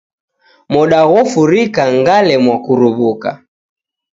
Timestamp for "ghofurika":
1.09-1.83